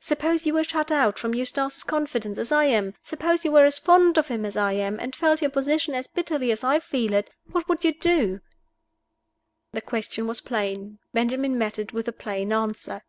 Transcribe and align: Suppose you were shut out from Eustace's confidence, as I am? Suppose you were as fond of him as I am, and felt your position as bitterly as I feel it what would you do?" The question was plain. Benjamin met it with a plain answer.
Suppose 0.00 0.44
you 0.44 0.54
were 0.54 0.64
shut 0.64 0.90
out 0.90 1.20
from 1.20 1.34
Eustace's 1.34 1.84
confidence, 1.84 2.36
as 2.36 2.50
I 2.50 2.64
am? 2.64 2.94
Suppose 3.00 3.44
you 3.44 3.52
were 3.52 3.64
as 3.64 3.78
fond 3.78 4.18
of 4.18 4.26
him 4.26 4.44
as 4.44 4.56
I 4.56 4.72
am, 4.72 4.98
and 4.98 5.14
felt 5.14 5.40
your 5.40 5.52
position 5.52 5.94
as 5.94 6.08
bitterly 6.08 6.50
as 6.50 6.64
I 6.64 6.80
feel 6.80 7.14
it 7.14 7.30
what 7.52 7.68
would 7.68 7.84
you 7.84 7.92
do?" 7.92 8.40
The 9.70 9.80
question 9.80 10.26
was 10.26 10.40
plain. 10.40 10.98
Benjamin 11.12 11.56
met 11.56 11.78
it 11.78 11.92
with 11.92 12.08
a 12.08 12.12
plain 12.12 12.52
answer. 12.52 13.02